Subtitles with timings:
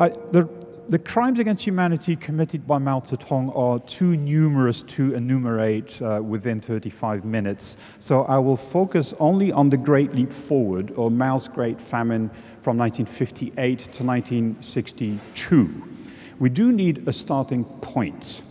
[0.00, 0.48] I, the,
[0.88, 6.60] the crimes against humanity committed by Mao Zedong are too numerous to enumerate uh, within
[6.60, 11.80] 35 minutes, so I will focus only on the Great Leap Forward, or Mao's Great
[11.80, 12.30] Famine
[12.62, 15.88] from 1958 to 1962.
[16.38, 18.42] We do need a starting point.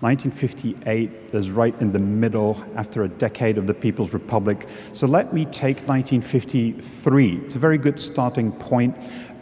[0.00, 4.68] 1958 is right in the middle after a decade of the People's Republic.
[4.92, 7.36] So let me take 1953.
[7.38, 8.94] It's a very good starting point.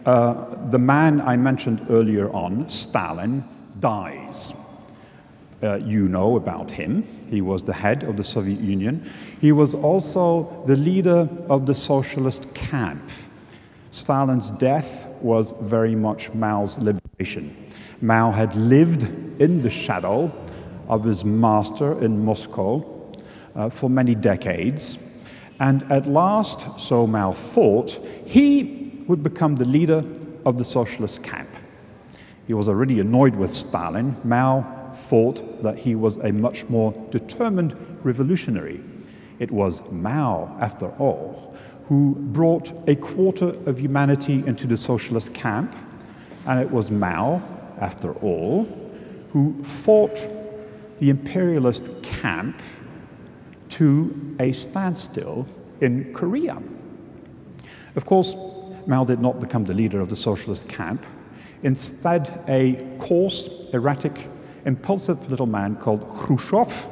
[0.05, 3.45] Uh, the man I mentioned earlier on, Stalin,
[3.81, 4.53] dies.
[5.63, 7.05] Uh, you know about him.
[7.31, 9.11] He was the head of the Soviet Union.
[9.41, 13.09] He was also the leader of the socialist camp.
[13.93, 17.57] Stalin's death was very much Mao's liberation.
[18.03, 19.05] Mao had lived
[19.41, 20.31] in the shadow
[20.89, 22.85] of his master in Moscow
[23.55, 24.99] uh, for many decades.
[25.61, 27.93] And at last, so Mao thought,
[28.27, 30.05] he would become the leader
[30.45, 31.49] of the socialist camp.
[32.47, 34.17] He was already annoyed with Stalin.
[34.25, 38.81] Mao thought that he was a much more determined revolutionary.
[39.39, 41.57] It was Mao, after all,
[41.89, 45.75] who brought a quarter of humanity into the socialist camp,
[46.47, 47.43] and it was Mao,
[47.81, 48.65] after all,
[49.33, 50.17] who fought
[50.99, 52.63] the imperialist camp
[53.71, 55.47] to a standstill
[55.81, 56.63] in Korea.
[57.97, 58.35] Of course,
[58.87, 61.05] Mao did not become the leader of the socialist camp.
[61.63, 64.29] Instead, a coarse, erratic,
[64.67, 66.87] impulsive little man called Khrushchev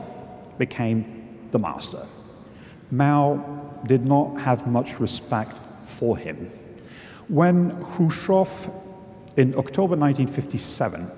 [0.59, 1.05] became
[1.51, 2.07] the master.
[2.91, 6.51] Mao did not have much respect for him.
[7.29, 8.71] When Khrushchev,
[9.37, 11.11] in October 1957,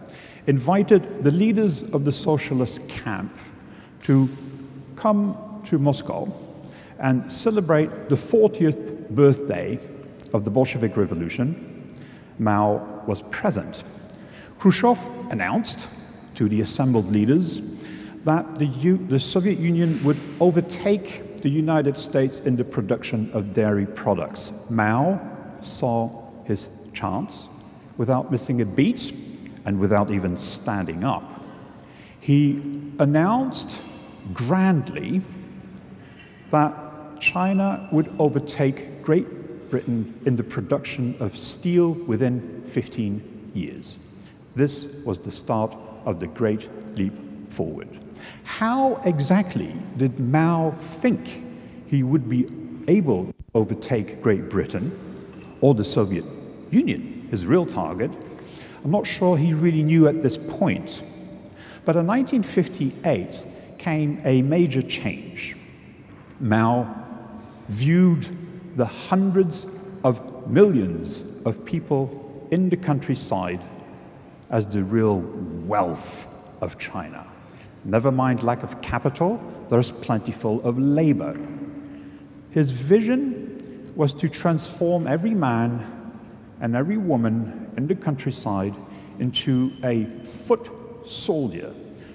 [0.47, 3.37] invited the leaders of the socialist camp
[4.05, 4.29] to
[4.97, 6.33] come to Moscow
[6.99, 9.79] and celebrate the 40th birthday
[10.35, 11.95] of the Bolshevik Revolution,
[12.39, 13.85] Mao was present.
[14.59, 14.99] Khrushchev
[15.31, 15.87] announced
[16.35, 17.61] to the assembled leaders
[18.25, 23.55] that the, U the Soviet Union would overtake the United States in the production of
[23.55, 24.53] dairy products.
[24.69, 25.21] Mao
[25.63, 26.11] saw
[26.45, 27.49] his chance
[27.97, 29.15] without missing a beat
[29.65, 31.45] and without even standing up.
[32.19, 32.57] He
[32.99, 33.79] announced
[34.33, 35.21] grandly
[36.51, 36.75] that
[37.21, 39.44] China would overtake Great
[39.75, 43.99] Britain in the production of steel within 15 years.
[44.55, 45.75] This was the start
[46.05, 47.13] of the Great Leap
[47.51, 47.89] Forward.
[48.45, 51.43] How exactly did Mao think
[51.89, 52.47] he would be
[52.87, 54.97] able to overtake Great Britain
[55.61, 56.25] or the Soviet
[56.71, 58.13] Union, his real target?
[58.85, 61.03] I'm not sure he really knew at this point.
[61.85, 63.45] But in 1958
[63.79, 65.57] came a major change.
[66.39, 66.95] Mao
[67.69, 68.44] viewed
[68.77, 69.67] the hundreds
[70.03, 73.61] of millions of people in the countryside
[74.51, 75.21] as the real
[75.67, 76.27] wealth
[76.61, 77.27] of China.
[77.85, 81.37] Never mind lack of capital, there's plentiful of labor.
[82.51, 86.13] His vision was to transform every man
[86.61, 88.75] and every woman in the countryside
[89.19, 90.71] into a foot
[91.05, 91.73] soldier,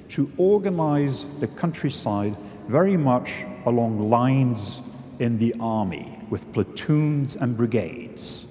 [0.10, 2.36] to organize the countryside
[2.68, 3.32] very much
[3.66, 4.82] along lines
[5.20, 8.46] in the army with platoons and brigades.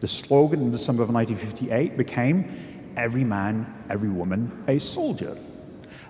[0.00, 5.36] The slogan in December of 1958 became Every man, every woman, a soldier.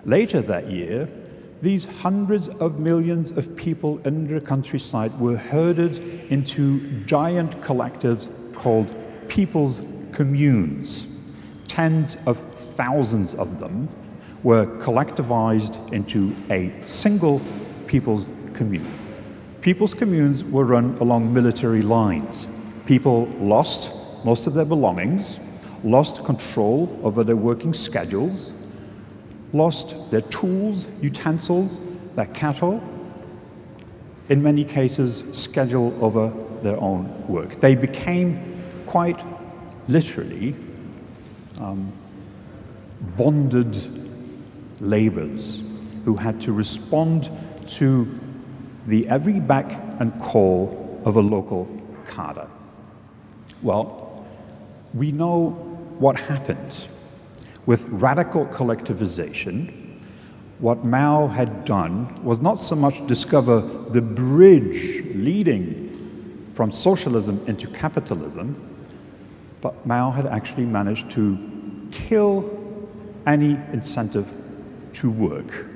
[0.05, 1.09] Later that year,
[1.61, 5.97] these hundreds of millions of people in the countryside were herded
[6.29, 8.93] into giant collectives called
[9.29, 9.81] people's
[10.11, 11.07] communes.
[11.67, 12.37] Tens of
[12.75, 13.89] thousands of them
[14.43, 17.41] were collectivized into a single
[17.87, 19.04] people's commune.
[19.65, 22.45] People's communes were run along military lines.
[22.85, 23.91] People lost
[24.23, 25.39] most of their belongings,
[25.83, 28.53] lost control over their working schedules,
[29.53, 31.81] lost their tools, utensils,
[32.13, 32.79] their cattle,
[34.29, 36.31] in many cases, schedule over
[36.61, 37.59] their own work.
[37.59, 39.19] They became quite
[39.87, 40.55] literally
[41.59, 41.91] um,
[43.17, 43.75] bonded
[44.79, 45.63] laborers
[46.03, 47.31] who had to respond
[47.69, 48.19] to
[48.85, 51.67] the every beck and call of a local
[52.07, 52.47] cadre.
[53.61, 54.25] Well,
[54.93, 55.49] we know
[55.99, 56.85] what happened.
[57.65, 60.01] With radical collectivization,
[60.59, 67.67] what Mao had done was not so much discover the bridge leading from socialism into
[67.67, 68.55] capitalism,
[69.61, 72.61] but Mao had actually managed to kill
[73.25, 74.31] any incentive
[74.93, 75.67] to work.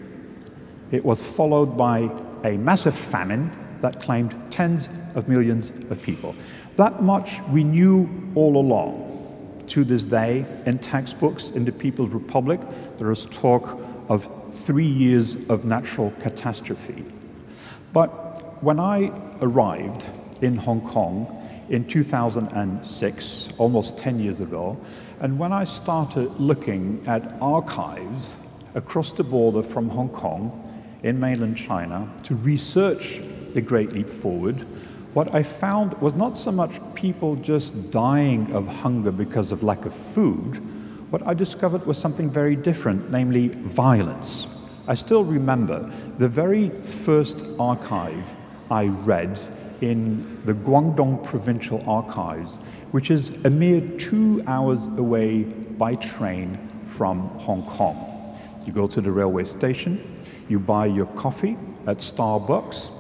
[0.92, 2.10] It was followed by
[2.44, 3.52] a massive famine
[3.82, 6.36] that claimed tens of millions of people.
[6.76, 9.16] That much we knew all along.
[9.70, 12.60] to this day, in textbooks in the People's Republic,
[12.98, 17.06] there is talk of three years of natural catastrophe.
[17.94, 20.06] But when I arrived
[20.42, 21.36] in Hong Kong
[21.70, 24.76] in 2006, almost 10 years ago,
[25.20, 28.36] and when I started looking at archives
[28.74, 30.66] across the border from Hong Kong
[31.04, 33.22] in mainland China to research
[33.54, 34.66] the Great Leap Forward,
[35.14, 39.86] what I found was not so much people just dying of hunger because of lack
[39.86, 40.58] of food.
[41.12, 44.46] What I discovered was something very different, namely violence.
[44.88, 48.36] I still remember the very first archive
[48.70, 49.40] I read
[49.82, 52.58] in the Guangdong Provincial Archives,
[52.92, 58.38] which is a mere two hours away by train from Hong Kong.
[58.66, 60.04] You go to the railway station,
[60.50, 61.58] you buy your coffee
[61.88, 62.92] at Starbucks,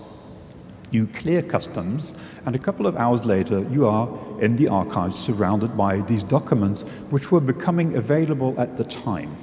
[0.91, 2.13] you clear customs,
[2.45, 4.09] and a couple of hours later, you are
[4.39, 9.35] in the archives surrounded by these documents which were becoming available at the time.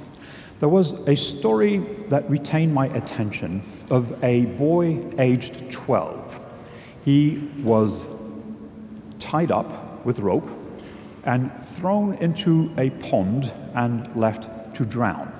[0.59, 1.77] There was a story
[2.09, 3.61] that retained my attention
[3.91, 6.39] of a boy aged 12.
[7.05, 8.07] He was
[9.19, 10.49] tied up with rope
[11.23, 15.31] and thrown into a pond and left to drown.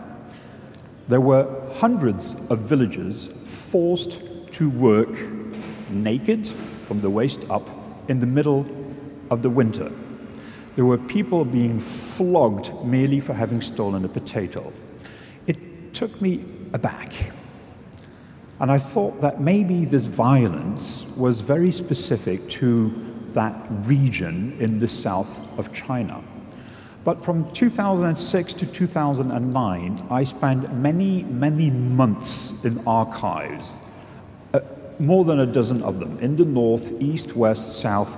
[1.08, 4.20] There were hundreds of villagers forced
[4.54, 5.18] to work
[5.90, 6.48] naked
[6.88, 7.70] from the waist up
[8.10, 8.66] in the middle
[9.30, 9.92] of the winter.
[10.76, 14.74] There were people being flogged merely for having stolen a potato.
[15.48, 16.44] It took me
[16.74, 17.32] aback.
[18.60, 22.92] And I thought that maybe this violence was very specific to
[23.34, 23.56] that
[23.86, 26.24] region in the south of China.
[27.08, 33.82] But from 2006 to 2009, I spent many, many months in archives
[34.54, 34.60] uh,
[35.00, 38.18] more than a dozen of them in the north, east, west, south,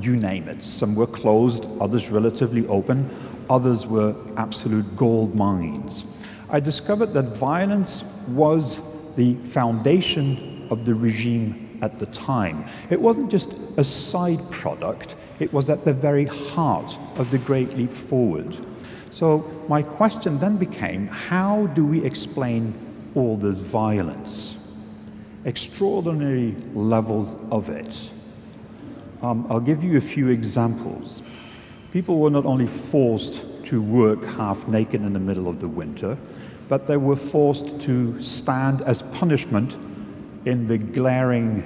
[0.00, 0.64] you name it.
[0.64, 3.08] Some were closed, others relatively open,
[3.48, 6.04] others were absolute gold mines.
[6.50, 8.80] I discovered that violence was
[9.14, 12.64] the foundation of the regime at the time.
[12.90, 17.76] It wasn't just a side product, it was at the very heart of the Great
[17.76, 18.56] Leap Forward.
[19.10, 22.74] So my question then became how do we explain
[23.14, 24.56] all this violence?
[25.44, 28.10] extraordinary levels of it.
[29.22, 31.22] Um, I'll give you a few examples.
[31.92, 36.18] People were not only forced to work half naked in the middle of the winter,
[36.68, 39.74] but they were forced to stand as punishment
[40.44, 41.62] in the glaring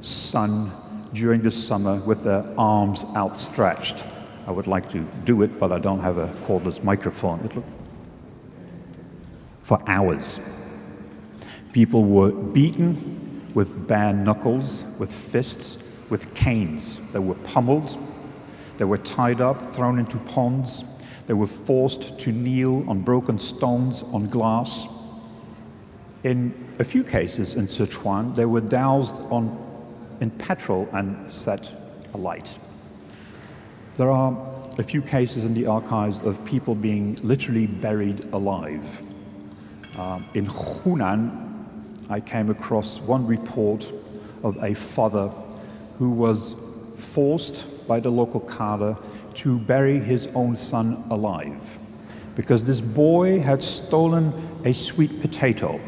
[0.00, 0.72] sun
[1.12, 4.02] during the summer with their arms outstretched.
[4.46, 7.62] I would like to do it, but I don't have a cordless microphone.
[9.62, 10.40] For hours.
[11.72, 15.78] People were beaten with bare knuckles, with fists,
[16.08, 17.00] with canes.
[17.12, 17.96] They were pummeled.
[18.78, 20.84] They were tied up, thrown into ponds.
[21.26, 24.86] They were forced to kneel on broken stones, on glass.
[26.24, 29.48] In a few cases in Sichuan, they were doused on,
[30.20, 31.70] in petrol and set
[32.14, 32.58] alight.
[33.94, 34.36] There are
[34.78, 38.86] a few cases in the archives of people being literally buried alive.
[39.98, 41.66] Um, in Hunan,
[42.08, 43.92] I came across one report
[44.44, 45.28] of a father
[45.98, 46.54] who was
[46.96, 48.96] forced by the local cadre
[49.34, 51.60] to bury his own son alive
[52.36, 54.32] because this boy had stolen
[54.64, 55.80] a sweet potato.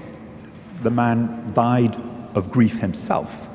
[0.83, 1.97] The man died
[2.35, 3.50] of grief himself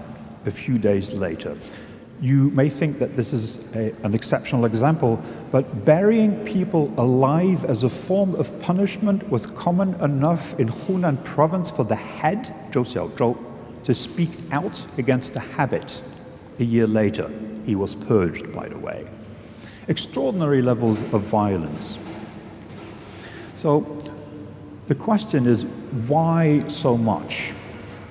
[0.46, 1.58] a few days later.
[2.22, 5.22] You may think that this is a, an exceptional example,
[5.52, 11.70] but burying people alive as a form of punishment was common enough in Hunan province
[11.70, 13.38] for the head, Zhou Xiaozhou,
[13.84, 16.02] to speak out against the habit.
[16.60, 17.30] A year later,
[17.66, 19.06] he was purged, by the way.
[19.88, 22.00] Extraordinary levels of violence.
[23.58, 23.98] So
[24.88, 25.66] the question is
[26.08, 27.52] why so much?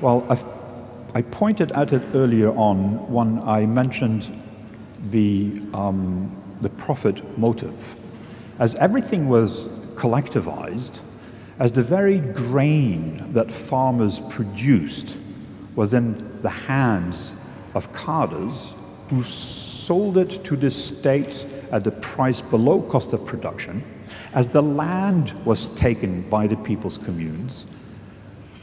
[0.01, 0.45] Well, I've
[1.17, 4.37] I pointed at it earlier on when I mentioned
[5.11, 7.95] the, um, the profit motive.
[8.59, 9.63] As everything was
[9.95, 10.99] collectivized,
[11.61, 15.17] as the very grain that farmers produced
[15.77, 17.31] was in the hands
[17.75, 18.75] of cadres
[19.09, 23.85] who sold it to the state at the price below cost of production,
[24.33, 27.67] as the land was taken by the people's communes,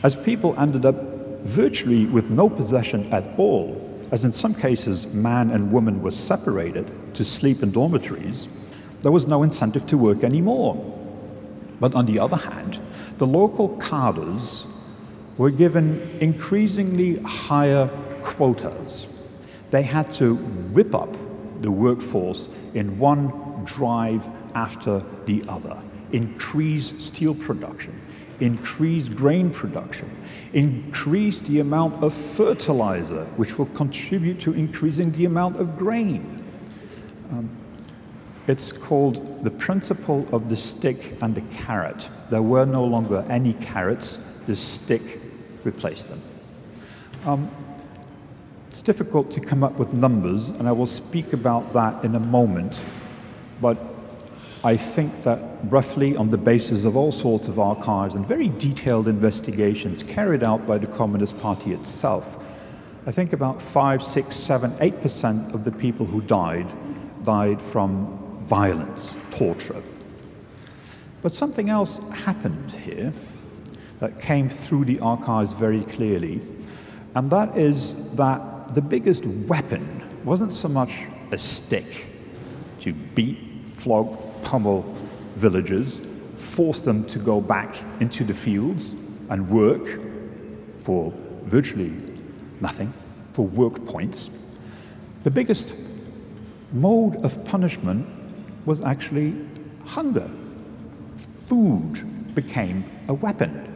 [0.03, 1.10] as people ended up
[1.43, 3.75] virtually with no possession at all,
[4.12, 8.48] as in some cases man and woman were separated to sleep in dormitories,
[9.01, 10.75] there was no incentive to work anymore.
[11.79, 12.79] But on the other hand,
[13.17, 14.65] the local cadres
[15.38, 17.88] were given increasingly higher
[18.21, 19.07] quotas.
[19.71, 21.15] They had to whip up
[21.62, 25.77] the workforce in one drive after the other.
[26.12, 28.00] Increase steel production,
[28.41, 30.10] increase grain production,
[30.51, 36.43] increase the amount of fertilizer, which will contribute to increasing the amount of grain.
[37.31, 37.50] Um,
[38.48, 42.10] it's called the principle of the stick and the carrot.
[42.29, 45.21] There were no longer any carrots, the stick
[45.63, 46.21] replaced them.
[47.25, 47.51] Um,
[48.69, 52.19] it's difficult to come up with numbers, and I will speak about that in a
[52.19, 52.81] moment,
[53.62, 53.77] but
[54.63, 59.07] I think that roughly on the basis of all sorts of archives and very detailed
[59.07, 62.37] investigations carried out by the Communist Party itself,
[63.07, 66.67] I think about 5, 6, 7, 8% of the people who died
[67.23, 69.81] died from violence, torture.
[71.23, 73.13] But something else happened here
[73.99, 76.41] that came through the archives very clearly,
[77.15, 80.91] and that is that the biggest weapon wasn't so much
[81.31, 82.05] a stick
[82.81, 84.83] to beat, flog, pummel
[85.36, 86.00] villagers,
[86.36, 88.93] force them to go back into the fields
[89.29, 90.00] and work
[90.79, 91.93] for virtually
[92.60, 92.91] nothing,
[93.33, 94.29] for work points.
[95.24, 95.74] The biggest
[96.74, 98.07] mode of punishment
[98.65, 99.36] was actually
[99.86, 100.29] hunger.
[101.45, 103.67] Food became a weapon.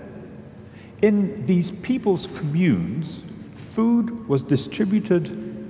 [1.01, 3.22] In these people's communes,
[3.53, 5.27] food was distributed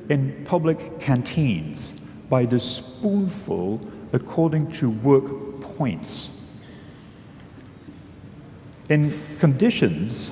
[0.09, 1.91] in public canteens
[2.29, 3.81] by the spoonful
[4.15, 5.25] according to work
[5.59, 6.29] points.
[8.89, 10.31] In conditions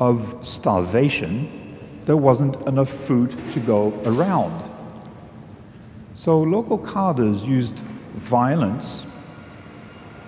[0.00, 4.60] of starvation, there wasn't enough food to go around.
[6.16, 7.78] So local cadres used
[8.16, 9.06] violence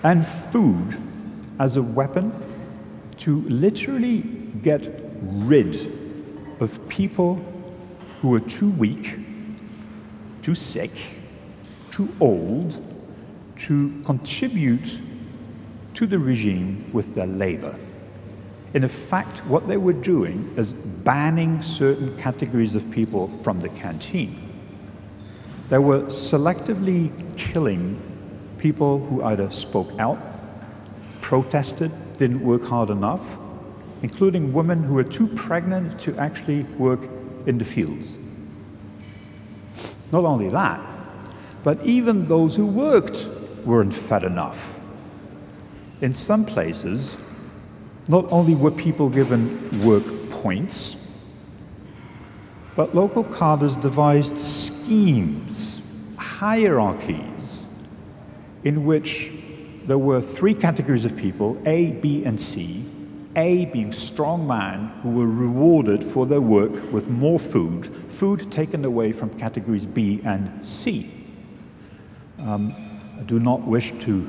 [0.05, 0.97] and food
[1.59, 2.33] as a weapon
[3.19, 4.19] to literally
[4.63, 5.75] get rid
[6.61, 7.41] of people
[8.21, 9.19] who were too weak,
[10.43, 10.93] too sick,
[11.95, 12.83] too old
[13.57, 14.99] to contribute
[15.95, 17.73] to the regime with their labor.
[18.75, 24.41] In effect, what they were doing is banning certain categories of people from the canteen.
[25.69, 28.01] They were selectively killing
[28.59, 30.19] people who either spoke out,
[31.21, 33.37] protested, didn't work hard enough,
[34.03, 37.09] including women who were too pregnant to actually work
[37.47, 38.15] in the fields.
[40.11, 40.94] Not only that,
[41.65, 43.27] but even those who worked
[43.65, 44.79] weren't fed enough.
[46.03, 47.17] In some places,
[48.09, 50.97] not only were people given work points,
[52.77, 55.81] but local cadres devised schemes,
[56.19, 57.67] hierarchies,
[58.63, 59.33] in which
[59.87, 62.85] there were three categories of people A, B, and C,
[63.37, 68.85] a being strong men who were rewarded for their work with more food, food taken
[68.85, 71.24] away from categories B and C.
[72.39, 72.75] Um,
[73.19, 74.29] I do not wish to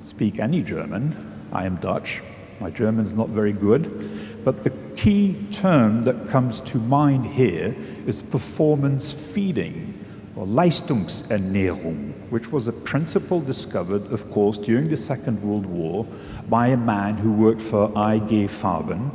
[0.00, 1.16] speak any German.
[1.52, 2.20] I am Dutch.
[2.60, 4.44] My German is not very good.
[4.44, 7.74] But the key term that comes to mind here
[8.06, 9.98] is performance feeding
[10.36, 16.06] or Leistungsernährung, which was a principle discovered, of course, during the Second World War
[16.48, 19.10] by a man who worked for IG Farben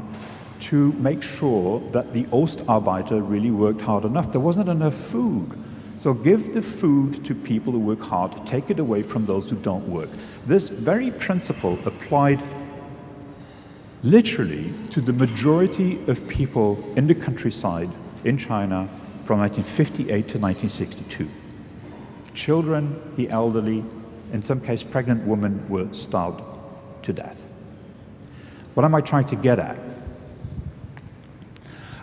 [0.59, 4.31] to make sure that the Ostarbeiter really worked hard enough.
[4.31, 5.51] There wasn't enough food.
[5.97, 9.55] So give the food to people who work hard, take it away from those who
[9.55, 10.09] don't work.
[10.45, 12.39] This very principle applied
[14.03, 17.89] literally to the majority of people in the countryside
[18.23, 18.87] in China
[19.25, 21.29] from 1958 to 1962.
[22.35, 23.83] Children, the elderly,
[24.31, 26.43] in some case pregnant women were starved
[27.01, 27.47] to death.
[28.75, 29.79] What am I trying to get at?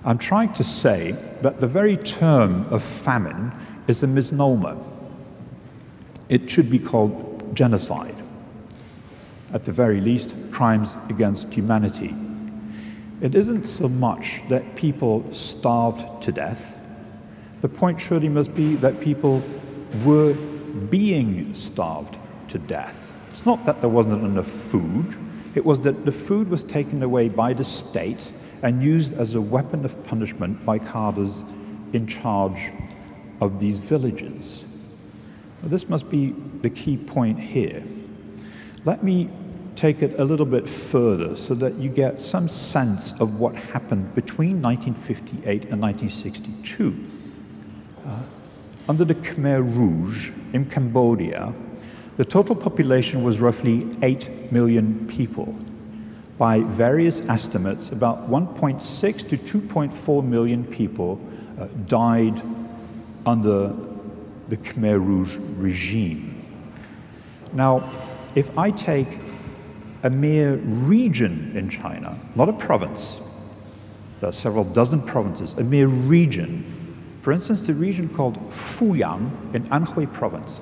[0.05, 3.53] I'm trying to say that the very term of famine
[3.87, 4.77] is a misnomer.
[6.29, 8.17] It should be called genocide.
[9.53, 12.15] At the very least, crimes against humanity.
[13.21, 16.77] It isn't so much that people starved to death,
[17.65, 19.43] the point surely must be that people
[20.05, 20.35] were
[20.91, 22.15] being starved
[22.49, 23.11] to death.
[23.31, 25.17] It's not that there wasn't enough food,
[25.55, 29.41] it was that the food was taken away by the state and used as a
[29.41, 31.43] weapon of punishment by cadres
[31.95, 32.71] in charge
[33.41, 34.65] of these villages.
[35.63, 37.83] Now, this must be the key point here.
[38.85, 39.31] Let me
[39.77, 44.15] take it a little bit further so that you get some sense of what happened
[44.15, 47.11] between 1958 and 1962.
[48.07, 48.23] Uh,
[48.89, 51.53] under the Khmer Rouge in Cambodia,
[52.17, 55.57] the total population was roughly 8 million people.
[56.39, 61.21] By various estimates, about 1.6 to 2.4 million people
[61.59, 62.43] uh, died
[63.27, 63.75] under
[64.49, 66.43] the Khmer Rouge regime.
[67.53, 67.91] Now,
[68.35, 69.09] if I take
[70.03, 73.19] a mere region in China, not a province,
[74.21, 76.71] there are several dozen provinces, a mere region,
[77.21, 80.61] for instance, the region called Fuyang in Anhui province,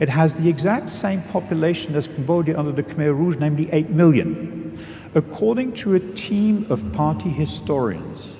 [0.00, 4.78] it has the exact same population as Cambodia under the Khmer Rouge, namely 8 million.
[5.14, 8.32] According to a team of party historians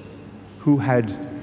[0.60, 1.34] who had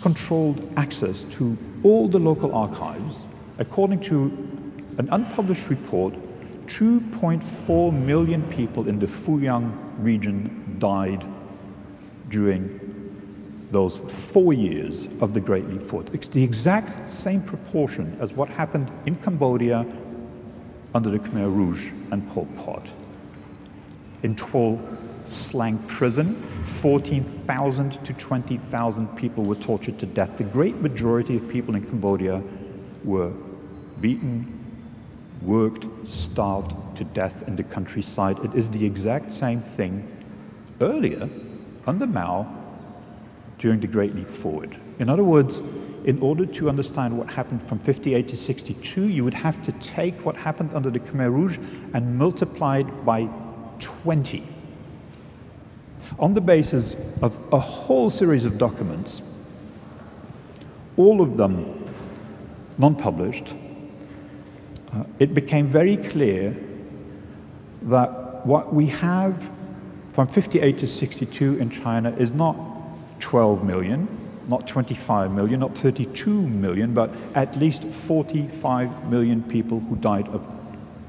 [0.00, 3.24] controlled access to all the local archives.
[3.58, 4.26] According to
[4.98, 6.14] an unpublished report,
[6.66, 11.24] 2.4 million people in the Fuyang region died
[12.28, 12.78] during
[13.70, 16.10] those four years of the Great Leap Forward.
[16.14, 19.86] It's the exact same proportion as what happened in Cambodia
[20.94, 22.86] under the Khmer Rouge and Pol Pot
[24.22, 24.78] in Tuol
[25.30, 26.34] Sleng prison.
[26.64, 30.36] 14,000 to 20,000 people were tortured to death.
[30.36, 32.42] The great majority of people in Cambodia
[33.04, 33.32] were
[34.00, 34.46] beaten,
[35.40, 38.38] worked, starved to death in the countryside.
[38.44, 40.06] It is the exact same thing
[40.80, 41.28] earlier
[41.86, 42.52] under Mao
[43.58, 44.76] during the Great Leap Forward.
[44.98, 45.62] In other words,
[46.04, 50.24] in order to understand what happened from 58 to 62, you would have to take
[50.24, 51.58] what happened under the Khmer Rouge
[51.94, 53.28] and multiply it by
[53.78, 54.42] 20.
[56.18, 59.22] On the basis of a whole series of documents,
[60.96, 61.88] all of them
[62.78, 63.54] non published,
[64.92, 66.56] uh, it became very clear
[67.82, 69.50] that what we have
[70.10, 72.56] from 58 to 62 in China is not
[73.20, 74.08] 12 million,
[74.48, 80.46] not 25 million, not 32 million, but at least 45 million people who died of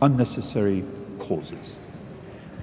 [0.01, 0.83] unnecessary
[1.19, 1.77] causes.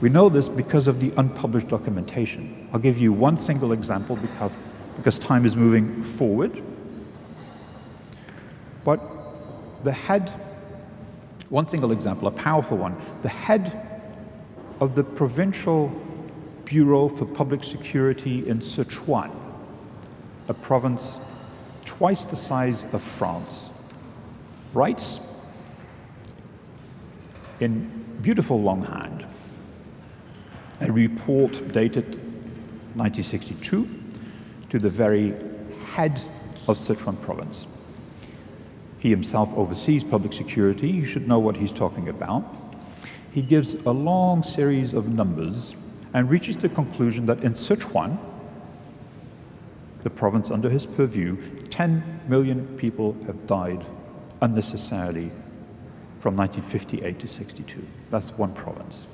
[0.00, 2.69] We know this because of the unpublished documentation.
[2.73, 4.52] I'll give you one single example because,
[4.97, 6.63] because time is moving forward.
[8.84, 9.00] But
[9.82, 10.30] the head,
[11.49, 14.00] one single example, a powerful one, the head
[14.80, 15.91] of the provincial
[16.65, 19.34] Bureau for Public Security in Sichuan,
[20.47, 21.17] a province
[21.84, 23.67] twice the size of France,
[24.73, 25.19] writes
[27.58, 29.26] in beautiful longhand
[30.80, 32.17] a report dated
[32.95, 33.88] 1962
[34.71, 35.34] to the very
[35.95, 36.21] head
[36.69, 37.67] of Sichuan province.
[38.99, 40.88] He himself oversees public security.
[40.88, 42.45] You should know what he's talking about.
[43.32, 45.75] He gives a long series of numbers
[46.14, 48.19] and reaches the conclusion that in Sichuan,
[50.00, 51.36] the province under his purview,
[51.71, 53.84] 10 million people have died
[54.41, 55.30] unnecessarily
[56.21, 57.86] from 1958 to 62.
[58.10, 59.06] That's one province.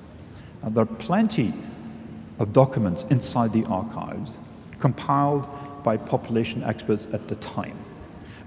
[0.65, 1.53] And there are plenty
[2.39, 4.39] of documents inside the archives
[4.79, 5.49] compiled
[5.85, 7.79] by population experts at the time,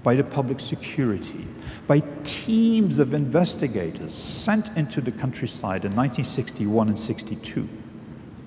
[0.02, 1.46] by the public security,
[1.86, 7.68] by teams of investigators sent into the countryside in 1961 and 62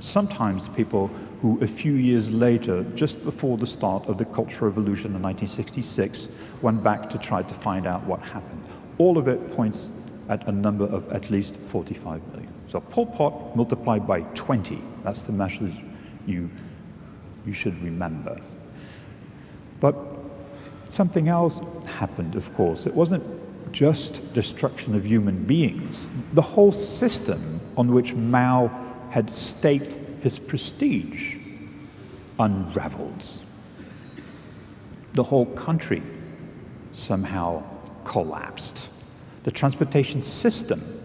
[0.02, 1.08] sometimes people
[1.42, 6.28] who a few years later, just before the start of the Cultural Revolution in 1966,
[6.62, 8.68] went back to try to find out what happened.
[8.98, 9.90] All of it points
[10.30, 12.41] at a number of at least 45 million.
[12.72, 15.76] So Pol Pot multiplied by 20, that's the message
[16.26, 16.50] you,
[17.46, 18.40] you should remember.
[19.82, 19.96] But
[20.86, 22.86] something else happened, of course.
[22.86, 23.26] It wasn't
[23.74, 26.08] just destruction of human beings.
[26.32, 28.70] The whole system on which Mao
[29.10, 31.36] had staked his prestige
[32.40, 33.26] unraveled.
[35.12, 36.04] The whole country
[36.94, 37.64] somehow
[38.06, 38.88] collapsed.
[39.44, 41.01] The transportation system,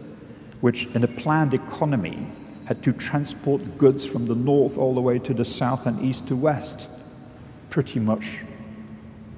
[0.66, 2.26] which in a planned economy
[2.64, 6.26] had to transport goods from the north all the way to the south and east
[6.26, 6.88] to west,
[7.70, 8.40] pretty much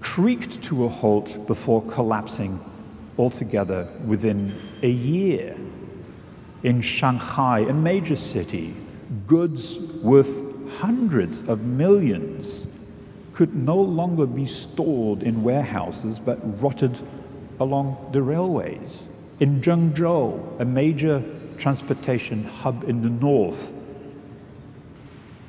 [0.00, 2.58] creaked to a halt before collapsing
[3.18, 5.54] altogether within a year
[6.62, 8.74] in Shanghai, a major city,
[9.26, 10.40] goods worth
[10.78, 12.66] hundreds of millions
[13.34, 16.98] could no longer be stored in warehouses but rotted
[17.60, 19.02] along the railways.
[19.40, 21.22] In Zhengzhou, a major
[21.58, 23.72] transportation hub in the north,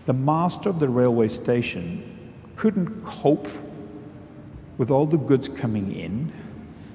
[0.06, 2.04] the master of the railway station
[2.56, 3.48] couldn't cope
[4.78, 6.32] with all the goods coming in,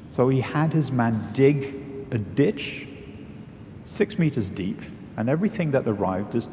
[0.06, 1.74] so he had his man dig
[2.10, 2.88] a ditch
[3.84, 4.80] six meters deep,
[5.16, 6.48] and everything that arrived just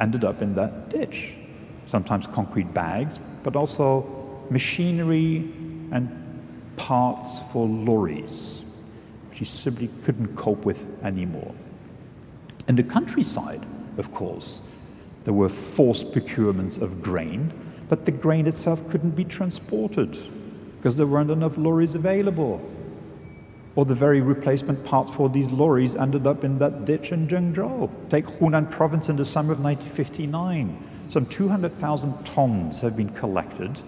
[0.00, 1.32] ended up in that ditch.
[1.86, 5.50] Sometimes concrete bags, but also machinery
[5.90, 6.08] and
[6.76, 8.62] parts for lorries,
[9.38, 11.54] which he simply couldn't cope with anymore.
[12.66, 13.64] In the countryside,
[13.96, 14.60] of course,
[15.24, 17.52] there were forced procurements of grain,
[17.88, 20.18] but the grain itself couldn't be transported
[20.76, 22.60] because there weren't enough lorries available.
[23.76, 27.90] Or the very replacement parts for these lorries ended up in that ditch in Zhengzhou.
[28.10, 30.84] Take Hunan province in the summer of 1959.
[31.10, 33.80] Some 200,000 tons have been collected,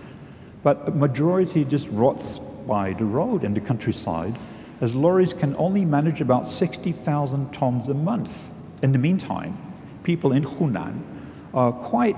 [0.62, 4.38] but a majority just rots by the road in the countryside,
[4.80, 8.52] as lorries can only manage about 60,000 tons a month.
[8.82, 9.58] In the meantime,
[10.02, 11.02] people in Hunan
[11.52, 12.16] are quite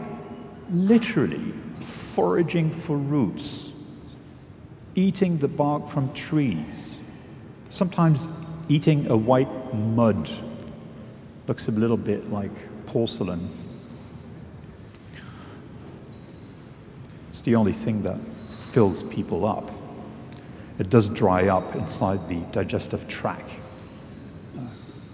[0.71, 3.73] literally foraging for roots,
[4.95, 6.95] eating the bark from trees,
[7.71, 8.29] sometimes
[8.69, 10.31] eating a white mud.
[11.49, 12.53] Looks a little bit like
[12.87, 13.51] porcelain.
[17.31, 18.19] It's the only thing that
[18.71, 19.69] fills people up.
[20.83, 23.49] It does dry up inside the digestive tract,
[24.59, 24.63] uh,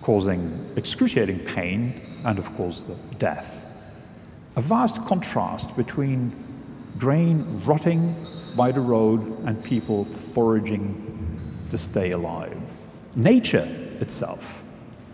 [0.00, 2.86] causing excruciating pain and, of course,
[3.18, 3.66] death.
[4.56, 6.32] A vast contrast between
[6.98, 8.16] grain rotting
[8.56, 11.04] by the road and people foraging
[11.68, 12.56] to stay alive.
[13.14, 13.68] Nature
[14.00, 14.62] itself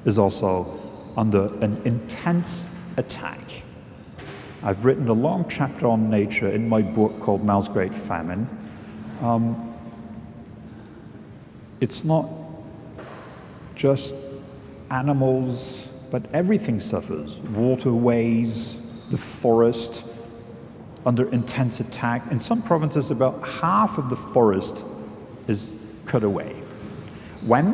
[0.05, 0.81] is also
[1.17, 3.65] under an intense attack.
[4.63, 8.47] I've written a long chapter on nature in my book called Mao's Great Famine.
[9.21, 9.74] Um,
[11.81, 12.29] it's not
[13.75, 14.15] just
[14.91, 17.37] animals, but everything suffers.
[17.37, 20.05] Waterways, the forest,
[21.07, 22.23] under intense attack.
[22.31, 24.85] In some provinces, about half of the forest
[25.49, 25.73] is
[26.07, 26.53] cut away.
[27.43, 27.67] When,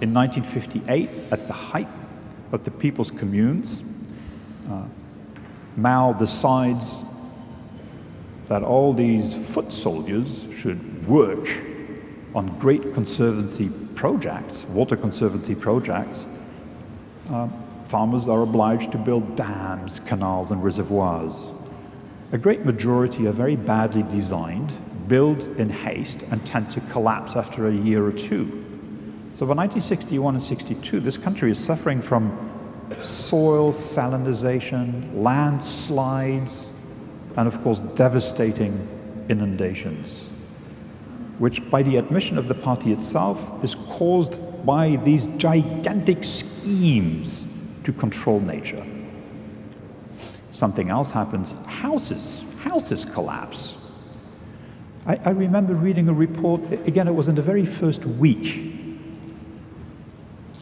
[0.00, 1.88] in 1958, at the height
[2.52, 3.82] of the people's communes,
[4.68, 4.84] uh,
[5.76, 7.02] Mao decides
[8.46, 11.48] that all these foot soldiers should work
[12.34, 16.26] on great conservancy projects, water conservancy projects,
[17.30, 17.48] uh,
[17.84, 21.46] farmers are obliged to build dams, canals, and reservoirs.
[22.32, 24.72] A great majority are very badly designed,
[25.08, 28.46] built in haste, and tend to collapse after a year or two.
[29.36, 32.48] So by 1961 and 62, this country is suffering from
[33.02, 36.70] soil salinization, landslides,
[37.36, 38.86] and of course, devastating
[39.28, 40.29] inundations,
[41.40, 47.46] which, by the admission of the party itself, is caused by these gigantic schemes
[47.82, 48.84] to control nature.
[50.52, 53.74] Something else happens houses, houses collapse.
[55.06, 58.74] I, I remember reading a report, again, it was in the very first week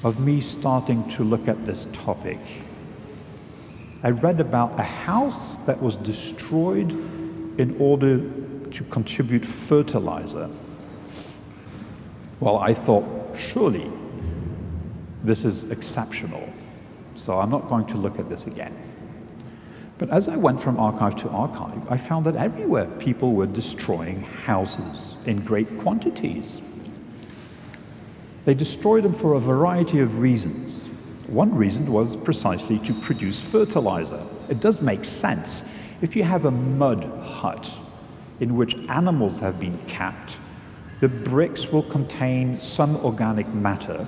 [0.05, 2.39] of me starting to look at this topic.
[4.05, 6.93] I read about a house that was destroyed
[7.59, 8.21] in order
[8.71, 10.49] to contribute fertilizer.
[12.41, 13.05] Well, I thought,
[13.37, 13.91] surely
[15.25, 16.49] this is exceptional.
[17.17, 18.77] So I'm not going to look at this again.
[19.99, 24.23] But as I went from archive to archive, I found that everywhere people were destroying
[24.23, 26.63] houses in great quantities.
[28.45, 30.87] They destroyed them for a variety of reasons.
[31.27, 34.23] One reason was precisely to produce fertilizer.
[34.49, 35.65] It does make sense.
[36.01, 37.69] If you have a mud hut
[38.39, 40.39] in which animals have been capped,
[41.01, 44.07] the bricks will contain some organic matter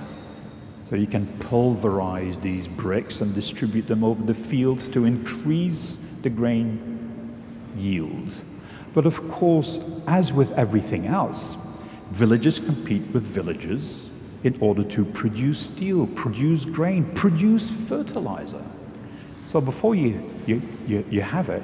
[0.83, 6.29] so you can pulverize these bricks and distribute them over the fields to increase the
[6.29, 7.33] grain
[7.77, 8.35] yield.
[8.93, 11.55] But of course, as with everything else,
[12.11, 14.09] villages compete with villages
[14.43, 18.63] in order to produce steel, produce grain, produce fertilizer.
[19.45, 21.63] So before you, you, you, you have it,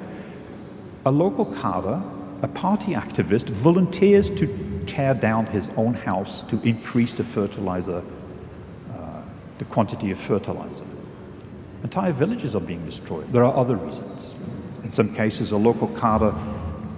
[1.04, 2.02] a local cadre,
[2.42, 8.02] a party activist, volunteers to tear down his own house to increase the fertilizer
[8.92, 9.22] uh,
[9.58, 10.84] the quantity of fertilizer.
[11.82, 13.32] Entire villages are being destroyed.
[13.32, 14.34] There are other reasons.
[14.82, 16.32] In some cases, a local cadre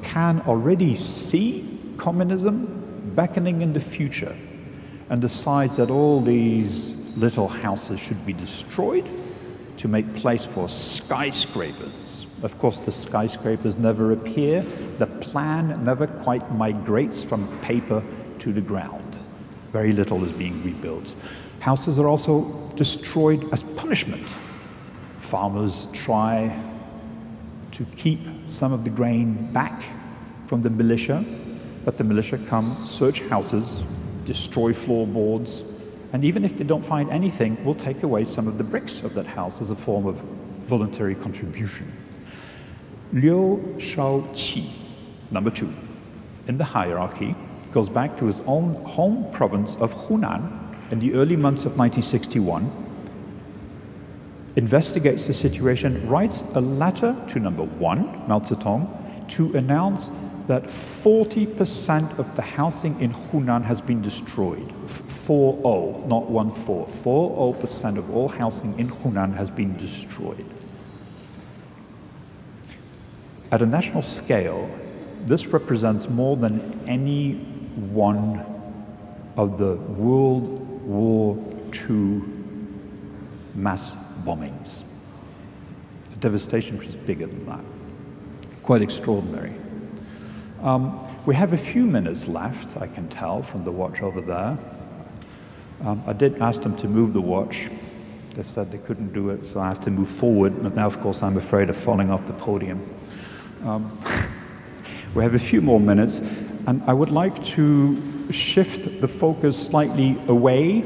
[0.02, 4.36] can already see communism beckoning in the future
[5.10, 9.06] and decides that all these little houses should be destroyed
[9.76, 12.19] to make place for skyscrapers.
[12.42, 14.62] Of course, the skyscrapers never appear.
[14.98, 18.02] The plan never quite migrates from paper
[18.38, 19.16] to the ground.
[19.72, 21.14] Very little is being rebuilt.
[21.60, 24.26] Houses are also destroyed as punishment.
[25.18, 26.58] Farmers try
[27.72, 29.84] to keep some of the grain back
[30.48, 31.24] from the militia,
[31.84, 33.82] but the militia come, search houses,
[34.24, 35.62] destroy floorboards,
[36.12, 39.14] and even if they don't find anything, will take away some of the bricks of
[39.14, 40.16] that house as a form of
[40.64, 41.92] voluntary contribution.
[43.12, 44.70] Liu Shaoqi,
[45.32, 45.72] number two,
[46.46, 47.34] in the hierarchy,
[47.72, 50.60] goes back to his own home province of Hunan,
[50.92, 52.70] in the early months of 1961,
[54.56, 58.88] investigates the situation, writes a letter to number one, Mao Zedong,
[59.28, 60.10] to announce
[60.48, 64.68] that 40% of the housing in Hunan has been destroyed.
[64.86, 66.88] 4-0, not 1-4.
[66.88, 70.44] 4-0% of all housing in Hunan has been destroyed.
[73.52, 74.70] At a national scale,
[75.26, 77.34] this represents more than any
[77.92, 78.44] one
[79.36, 81.36] of the World War
[81.72, 82.22] II
[83.54, 83.92] mass
[84.24, 84.84] bombings.
[86.10, 87.64] The devastation which is bigger than that.
[88.62, 89.54] Quite extraordinary.
[90.62, 94.58] Um, we have a few minutes left, I can tell from the watch over there.
[95.82, 97.68] Um, I did ask them to move the watch.
[98.34, 100.62] They said they couldn't do it, so I have to move forward.
[100.62, 102.80] But now, of course, I'm afraid of falling off the podium.
[103.62, 103.90] Um,
[105.14, 106.20] we have a few more minutes,
[106.66, 110.82] and I would like to shift the focus slightly away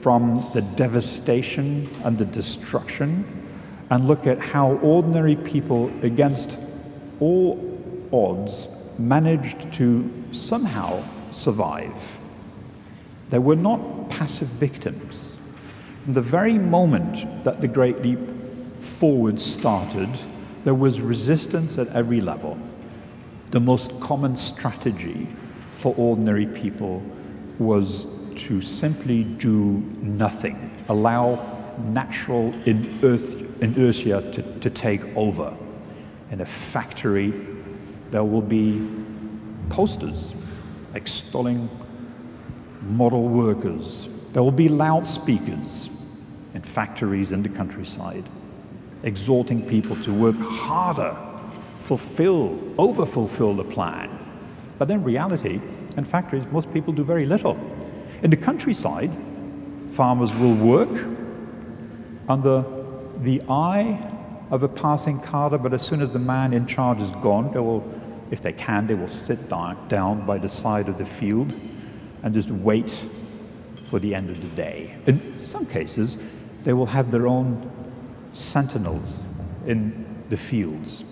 [0.00, 3.24] from the devastation and the destruction
[3.90, 6.56] and look at how ordinary people, against
[7.20, 7.58] all
[8.12, 11.94] odds, managed to somehow survive.
[13.30, 15.36] They were not passive victims.
[16.04, 18.20] From the very moment that the Great Leap
[18.78, 20.10] Forward started,
[20.64, 22.58] there was resistance at every level.
[23.50, 25.28] The most common strategy
[25.72, 27.02] for ordinary people
[27.58, 35.54] was to simply do nothing, allow natural inertia to, to take over.
[36.30, 37.32] In a factory,
[38.10, 38.88] there will be
[39.68, 40.34] posters
[40.94, 41.68] extolling
[42.82, 44.08] model workers.
[44.32, 45.90] There will be loudspeakers
[46.54, 48.24] in factories in the countryside,
[49.04, 51.16] exhorting people to work harder,
[51.76, 54.10] fulfill, over-fulfill the plan.
[54.78, 55.60] But in reality,
[55.96, 57.56] in factories, most people do very little.
[58.22, 59.10] In the countryside,
[59.90, 61.06] farmers will work
[62.28, 62.64] under
[63.18, 64.10] the eye
[64.50, 67.60] of a passing cadre, but as soon as the man in charge is gone, they
[67.60, 67.84] will,
[68.30, 71.54] if they can, they will sit down by the side of the field
[72.22, 73.00] and just wait
[73.90, 74.96] for the end of the day.
[75.06, 76.16] In some cases,
[76.62, 77.70] they will have their own
[78.34, 79.18] sentinels
[79.66, 81.04] in the fields.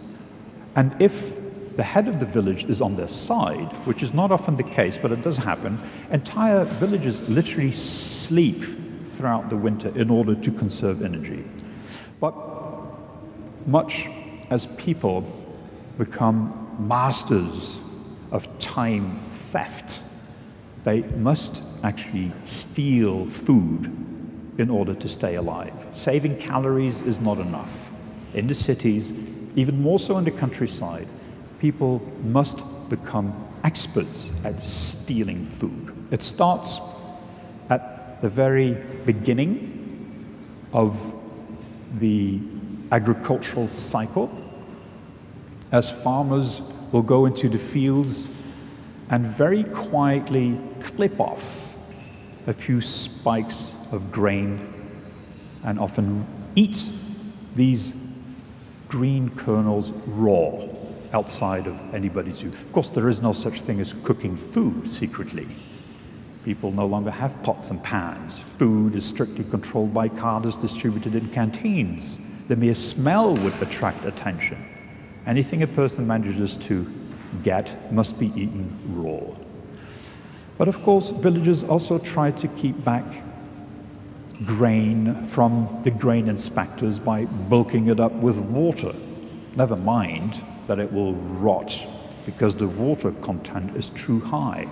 [0.75, 1.39] And if
[1.77, 4.99] the head of the village is on their side, which is not often the case,
[4.99, 5.81] but it does happen,
[6.11, 8.63] entire villages literally sleep
[9.07, 11.45] throughout the winter in order to conserve energy.
[12.21, 12.35] But
[13.67, 14.09] much
[14.51, 15.27] as people
[15.99, 17.79] become masters
[18.31, 20.01] of time theft,
[20.85, 23.91] they must actually steal food
[24.59, 25.82] in order to stay alive.
[25.93, 27.79] Saving calories is not enough.
[28.35, 29.13] In the cities,
[29.57, 31.07] even more so in the countryside,
[31.59, 35.95] people must become experts at stealing food.
[36.11, 36.81] It starts
[37.69, 39.79] at the very beginning
[40.73, 41.15] of
[41.99, 42.41] the
[42.91, 44.31] agricultural cycle
[45.73, 48.27] as farmers will go into the fields
[49.11, 51.75] and very quietly clip off
[52.47, 54.72] a few spikes of grain
[55.65, 56.91] and often eat
[57.55, 57.95] these
[58.89, 60.67] green kernels raw
[61.13, 62.51] outside of anybody's view.
[62.51, 65.47] Of course, there is no such thing as cooking food secretly.
[66.45, 68.39] People no longer have pots and pans.
[68.39, 72.19] Food is strictly controlled by cadres distributed in canteens.
[72.49, 74.65] The mere smell would attract attention.
[75.27, 76.91] Anything a person manages to
[77.45, 79.37] get must be eaten raw.
[80.59, 83.05] But of course, villagers also try to keep back
[84.45, 88.93] grain from the grain inspectors by bulking it up with water.
[89.57, 91.87] Never mind that it will rot
[92.25, 94.69] because the water content is too high.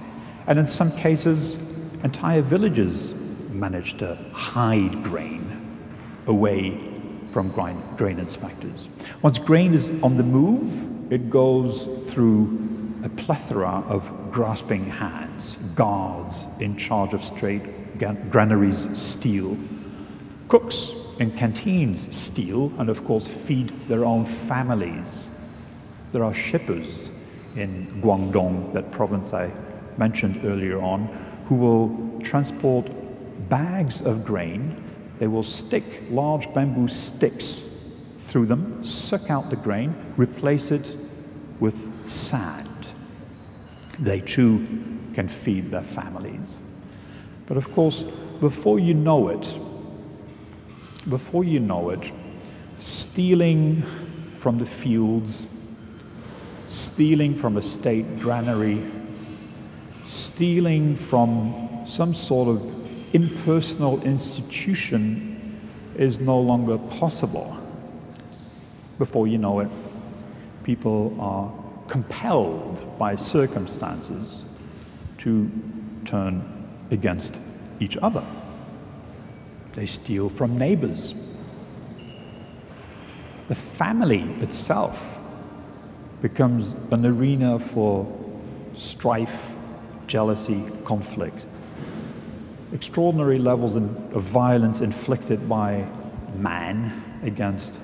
[0.46, 1.57] And in some cases,
[2.03, 3.12] entire villages
[3.51, 5.79] manage to hide grain
[6.27, 6.79] away
[7.33, 8.88] from grain, grain inspectors.
[9.23, 12.59] Once grain is on the move, it goes through
[13.05, 17.62] a plethora of grasping hands, guards in charge of straight
[18.31, 19.57] granaries steal,
[20.49, 25.31] cooks in canteens steal, and of course feed their own families.
[26.13, 27.11] There are shippers
[27.57, 29.51] in Guangdong, that province I
[29.97, 31.07] mentioned earlier on,
[31.47, 32.91] who will transport
[33.49, 34.77] bags of grain
[35.21, 37.63] they will stick large bamboo sticks
[38.19, 40.97] through them, suck out the grain, replace it
[41.61, 42.89] with sand.
[43.99, 44.67] They too
[45.13, 46.59] can feed their families.
[47.51, 48.05] But of course,
[48.39, 49.59] before you know it,
[51.09, 52.13] before you know it,
[52.79, 53.83] stealing
[54.39, 55.53] from the fields,
[56.69, 58.81] stealing from a state granary,
[60.07, 65.61] stealing from some sort of impersonal institution
[65.97, 67.59] is no longer possible.
[68.97, 69.69] Before you know it,
[70.63, 71.53] people are
[71.89, 74.45] compelled by circumstances
[75.19, 75.51] to
[76.05, 76.60] turn
[76.90, 77.38] against
[77.79, 78.24] each other.
[79.72, 81.14] They steal from neighbors.
[83.48, 85.18] The family itself
[86.20, 88.07] becomes an arena for
[88.74, 89.55] strife,
[90.07, 91.46] jealousy, conflict.
[92.72, 93.83] Extraordinary levels of
[94.22, 95.87] violence inflicted by
[96.37, 97.74] man against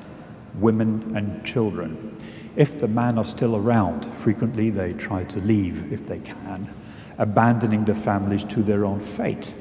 [0.55, 2.17] women and children.
[2.55, 6.69] If the men are still around, frequently they try to leave if they can,
[7.19, 9.55] abandoning their families to their own fate.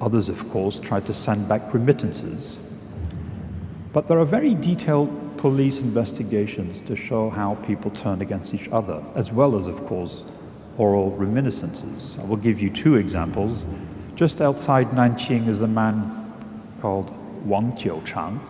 [0.00, 2.58] Others, of course, try to send back remittances.
[3.92, 9.02] But there are very detailed police investigations to show how people turn against each other,
[9.14, 10.24] as well as, of course,
[10.76, 12.16] oral reminiscences.
[12.20, 13.66] I will give you two examples.
[14.16, 16.32] Just outside Nanjing is a man
[16.80, 17.14] called
[17.46, 18.40] Wang Jiuchang,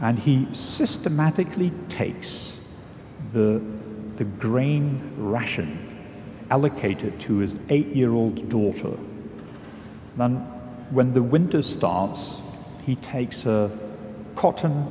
[0.00, 2.60] and he systematically takes
[3.32, 3.62] the,
[4.16, 5.93] the grain ration
[6.50, 8.96] allocated to his eight year old daughter.
[10.16, 10.36] Then,
[10.90, 12.40] when the winter starts,
[12.84, 13.70] he takes a
[14.34, 14.86] cotton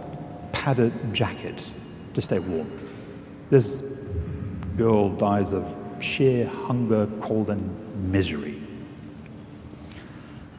[0.51, 1.69] padded jacket
[2.13, 2.71] to stay warm.
[3.49, 3.81] This
[4.77, 5.65] girl dies of
[5.99, 8.61] sheer hunger, cold, and misery.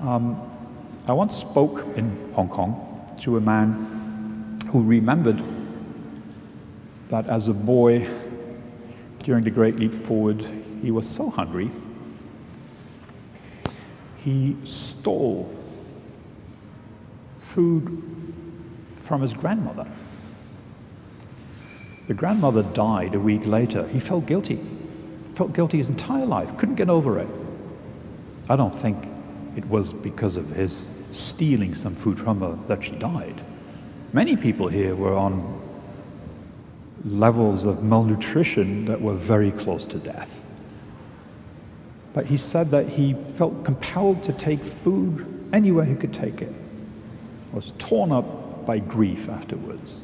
[0.01, 0.51] Um,
[1.07, 5.43] I once spoke in Hong Kong to a man who remembered
[7.09, 8.09] that as a boy
[9.23, 10.45] during the Great Leap Forward,
[10.85, 11.71] he was so hungry,
[14.19, 15.55] he stole
[17.43, 18.03] food
[18.97, 19.87] from his grandmother.
[22.07, 23.87] The grandmother died a week later.
[23.89, 24.61] He felt guilty.
[25.35, 27.29] Felt guilty his entire life, couldn't get over it.
[28.49, 29.09] I don't think
[29.57, 33.41] it was because of his stealing some food from her that she died.
[34.13, 35.61] Many people here were on
[37.05, 40.44] levels of malnutrition that were very close to death.
[42.15, 46.53] But he said that he felt compelled to take food anywhere he could take it.
[47.53, 50.03] I Was torn up by grief afterwards.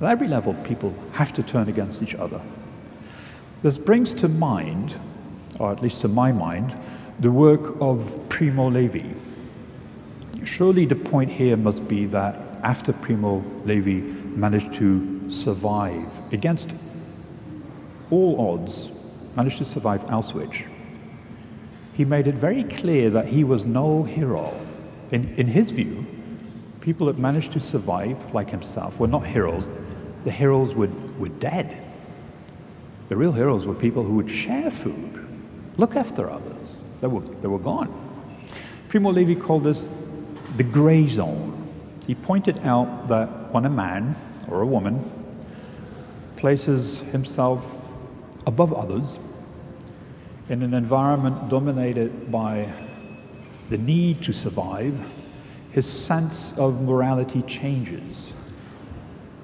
[0.00, 2.40] At every level, people have to turn against each other.
[3.62, 4.98] This brings to mind,
[5.60, 6.76] or at least to my mind,
[7.20, 9.14] the work of Primo Levi.
[10.44, 14.00] Surely the point here must be that after Primo Levi
[14.36, 16.70] managed to survive against
[18.10, 18.90] all odds,
[19.34, 20.64] managed to survive Auschwitz,
[21.96, 24.52] he made it very clear that he was no hero.
[25.12, 26.04] In, in his view,
[26.82, 29.70] people that managed to survive, like himself, were not heroes.
[30.24, 31.82] The heroes were, were dead.
[33.08, 35.26] The real heroes were people who would share food,
[35.78, 36.84] look after others.
[37.00, 37.90] They were, they were gone.
[38.88, 39.88] Primo Levi called this
[40.56, 41.66] the gray zone.
[42.06, 44.16] He pointed out that when a man
[44.48, 45.02] or a woman
[46.36, 47.64] places himself
[48.46, 49.18] above others,
[50.48, 52.68] in an environment dominated by
[53.68, 54.94] the need to survive,
[55.72, 58.32] his sense of morality changes.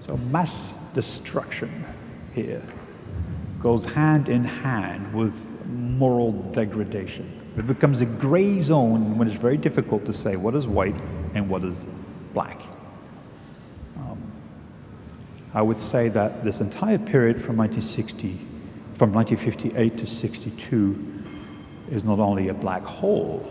[0.07, 1.85] So, mass destruction
[2.35, 2.62] here
[3.61, 7.31] goes hand in hand with moral degradation.
[7.57, 10.97] It becomes a gray zone when it's very difficult to say what is white
[11.35, 11.85] and what is
[12.33, 12.61] black.
[13.97, 14.21] Um,
[15.55, 18.52] I would say that this entire period from 1960
[19.03, 21.25] from 1958 to 62
[21.91, 23.45] is not only a black hole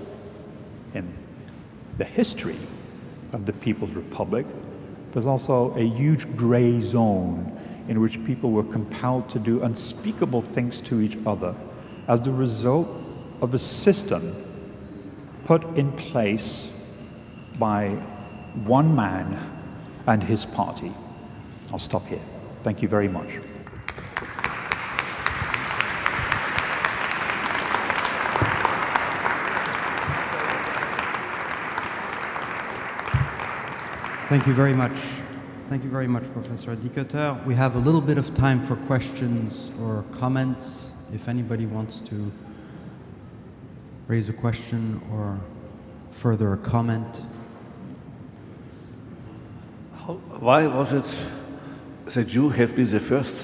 [0.93, 1.13] in
[1.97, 2.57] the history
[3.33, 4.45] of the People's Republic,
[5.11, 7.51] but also a huge gray zone
[7.89, 11.53] in which people were compelled to do unspeakable things to each other
[12.07, 12.87] as the result
[13.41, 14.33] of a system
[15.43, 16.69] put in place
[17.59, 17.89] by
[18.63, 19.37] one man
[20.07, 20.93] and his party.
[21.73, 22.23] I'll stop here.
[22.63, 23.50] Thank you very much.
[34.31, 34.97] Thank you very much.
[35.67, 37.45] Thank you very much, Professor Dikötter.
[37.45, 40.93] We have a little bit of time for questions or comments.
[41.13, 42.31] If anybody wants to
[44.07, 45.37] raise a question or
[46.11, 47.23] further a comment.
[49.97, 51.25] How, why was it
[52.05, 53.35] that you have been the first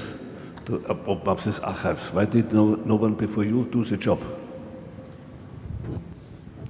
[0.68, 2.14] to open up these archives?
[2.14, 4.24] Why did no, no one before you do the job?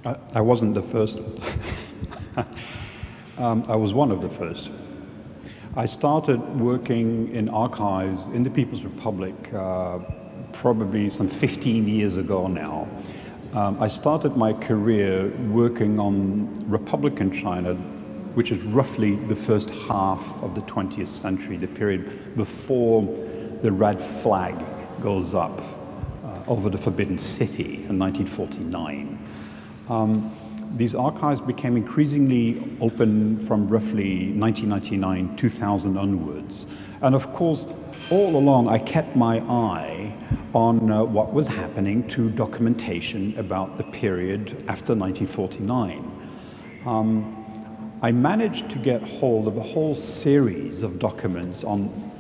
[0.03, 1.20] I, I wasn't the first.
[3.38, 4.71] Um, I was one of the first.
[5.75, 9.99] I started working in archives in the People's Republic uh,
[10.53, 12.88] probably some 15 years ago now.
[13.53, 17.75] Um, I started my career working on Republican China,
[18.33, 23.03] which is roughly the first half of the 20th century, the period before
[23.61, 24.55] the red flag
[24.99, 25.61] goes up
[26.25, 29.19] uh, over the Forbidden City in 1949.
[29.89, 30.35] Um,
[30.76, 36.65] these archives became increasingly open from roughly 1999, 2000 onwards.
[37.01, 37.65] And of course,
[38.11, 40.15] all along I kept my eye
[40.53, 46.11] on uh, what was happening to documentation about the period after 1949.
[46.86, 47.34] Um,
[48.01, 52.11] I managed to get hold of a whole series of documents on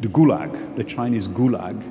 [0.00, 1.82] the Gulag, the Chinese Gulag,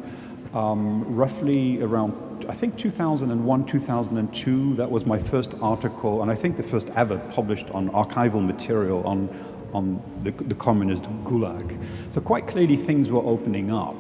[0.54, 6.58] um, roughly around I think 2001, 2002, that was my first article, and I think
[6.58, 9.30] the first ever published on archival material on,
[9.74, 11.82] on the, the communist gulag.
[12.12, 13.96] So quite clearly things were opening up.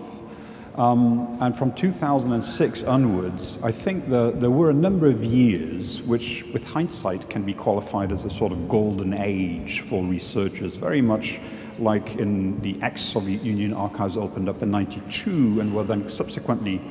[0.75, 6.43] Um, and from 2006 onwards, I think the, there were a number of years which,
[6.51, 11.39] with hindsight, can be qualified as a sort of golden age for researchers, very much
[11.79, 16.81] like in the ex-Soviet Union archives opened up in 92 and were then subsequently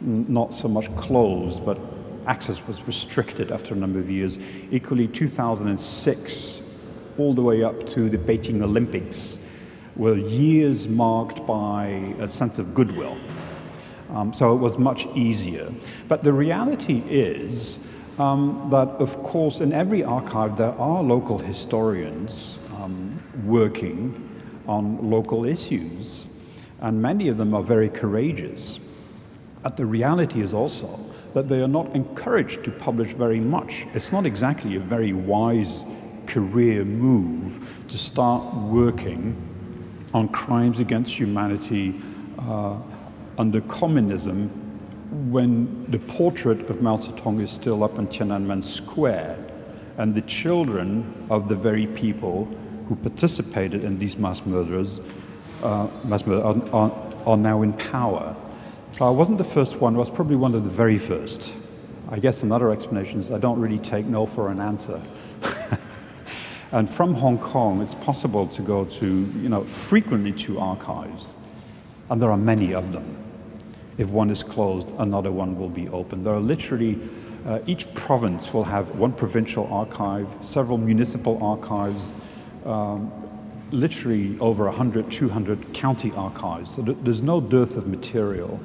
[0.00, 1.78] not so much closed, but
[2.26, 4.38] access was restricted after a number of years.
[4.70, 6.62] Equally, 2006,
[7.18, 9.38] all the way up to the Beijing Olympics,
[9.96, 11.86] were years marked by
[12.18, 13.16] a sense of goodwill.
[14.10, 15.70] Um, so it was much easier.
[16.08, 17.78] But the reality is
[18.18, 23.10] um, that, of course, in every archive there are local historians um,
[23.44, 24.29] working
[24.70, 26.26] on local issues,
[26.80, 28.78] and many of them are very courageous.
[29.62, 33.84] But the reality is also that they are not encouraged to publish very much.
[33.94, 35.82] It's not exactly a very wise
[36.26, 39.34] career move to start working
[40.14, 42.00] on crimes against humanity
[42.38, 42.78] uh,
[43.38, 44.48] under communism
[45.32, 49.44] when the portrait of Mao Zedong is still up in Tiananmen Square
[49.98, 52.48] and the children of the very people
[52.90, 54.98] who participated in these mass murders,
[55.62, 58.34] uh, mass murder, are, are, are now in power.
[59.00, 61.52] I wasn't the first one, I was probably one of the very first.
[62.08, 65.00] I guess another explanation is I don't really take no for an answer.
[66.72, 71.38] and from Hong Kong, it's possible to go to, you know, frequently to archives.
[72.10, 73.16] And there are many of them.
[73.98, 76.24] If one is closed, another one will be open.
[76.24, 76.98] There are literally,
[77.46, 82.12] uh, each province will have one provincial archive, several municipal archives,
[82.64, 83.12] um,
[83.70, 86.74] literally over 100, 200 county archives.
[86.74, 88.60] So there's no dearth of material.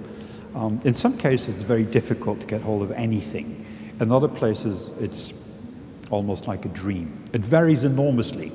[0.56, 3.66] Um, in some cases, it's very difficult to get hold of anything.
[4.00, 5.34] In other places, it's
[6.10, 7.24] almost like a dream.
[7.34, 8.52] It varies enormously.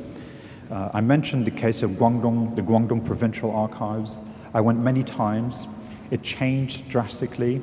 [0.70, 4.20] Uh, I mentioned the case of Guangdong, the Guangdong Provincial Archives.
[4.54, 5.66] I went many times.
[6.10, 7.60] It changed drastically.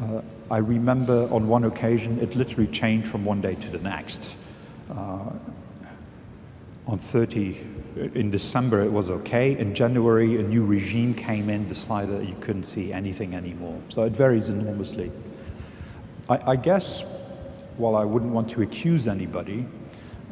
[0.00, 4.34] Uh, I remember on one occasion, it literally changed from one day to the next.
[4.90, 5.30] Uh,
[6.86, 7.60] on 30
[8.14, 9.58] in December it was okay.
[9.58, 13.80] In January, a new regime came in, decided that you couldn't see anything anymore.
[13.88, 15.10] So it varies enormously.
[16.28, 17.02] I, I guess,
[17.76, 19.66] while I wouldn't want to accuse anybody,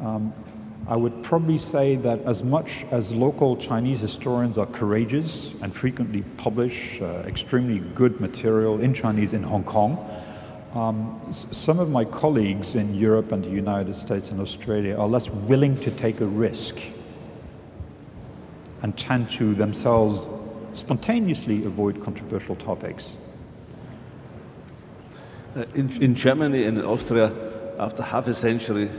[0.01, 0.33] um,
[0.87, 6.21] I would probably say that as much as local Chinese historians are courageous and frequently
[6.37, 9.97] publish uh, extremely good material in Chinese in Hong Kong,
[10.75, 15.29] um, some of my colleagues in Europe and the United States and Australia are less
[15.29, 16.77] willing to take a risk
[18.81, 20.29] and tend to themselves
[20.73, 23.15] spontaneously avoid controversial topics.
[25.55, 27.31] Uh, in, in Germany and in Austria,
[27.79, 28.89] after half a century,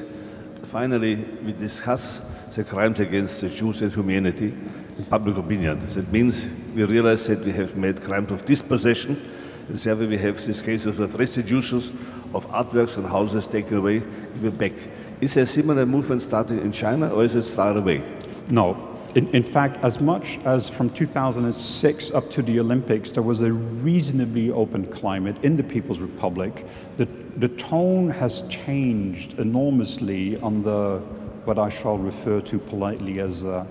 [0.72, 2.22] finally we discuss
[2.54, 4.54] the crimes against the Jews and humanity
[4.96, 5.86] in public opinion.
[5.90, 9.35] That means we realize that we have made crimes of dispossession
[9.68, 11.90] in Serbia, we have these cases of restitutions
[12.32, 14.72] of artworks and houses taken away, given back.
[15.20, 18.02] Is there a similar movement starting in China, or is it far away?
[18.48, 18.92] No.
[19.16, 23.52] In, in fact, as much as from 2006 up to the Olympics, there was a
[23.52, 26.64] reasonably open climate in the People's Republic.
[26.96, 27.06] The,
[27.36, 30.98] the tone has changed enormously under
[31.44, 33.66] what I shall refer to politely as uh,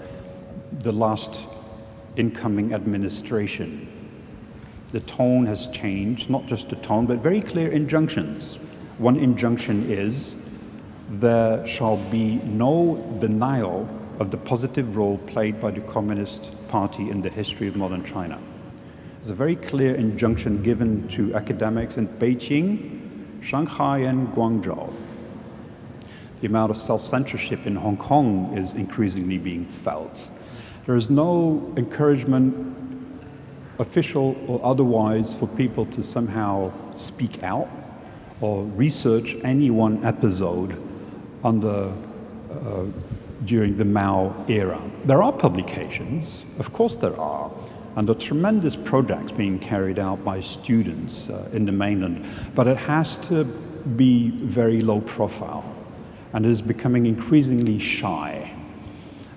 [0.80, 1.42] the last
[2.18, 3.88] incoming administration
[4.96, 8.56] the tone has changed, not just the tone, but very clear injunctions.
[8.98, 10.34] One injunction is
[11.10, 13.90] there shall be no denial
[14.20, 18.40] of the positive role played by the Communist Party in the history of modern China.
[19.18, 24.94] There's a very clear injunction given to academics in Beijing, Shanghai, and Guangzhou.
[26.40, 30.30] The amount of self censorship in Hong Kong is increasingly being felt.
[30.86, 32.85] There is no encouragement
[33.80, 37.70] official or otherwise, for people to somehow speak out
[38.42, 40.78] or research any one episode
[41.44, 41.94] under,
[42.52, 42.86] uh,
[43.46, 44.82] during the Mao era.
[45.06, 47.52] There are publications, of course there are,
[47.96, 52.68] and there are tremendous projects being carried out by students uh, in the mainland, but
[52.68, 53.46] it has to
[53.96, 55.64] be very low profile
[56.34, 58.55] and is becoming increasingly shy.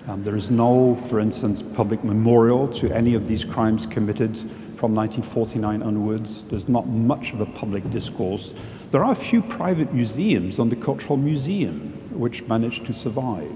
[0.09, 4.35] Um, there is no, for instance, public memorial to any of these crimes committed
[4.75, 6.41] from 1949 onwards.
[6.49, 8.51] There's not much of a public discourse.
[8.89, 13.53] There are a few private museums on the Cultural Museum which managed to survive.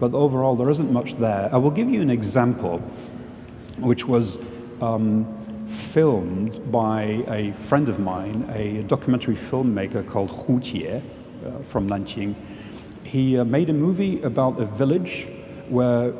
[0.00, 1.50] But overall, there isn't much there.
[1.52, 2.78] I will give you an example
[3.76, 4.38] which was
[4.80, 5.26] um,
[5.68, 11.02] filmed by a friend of mine, a documentary filmmaker called Hu Jie
[11.44, 12.34] uh, from Nanjing.
[13.02, 15.28] He uh, made a movie about a village
[15.68, 16.12] where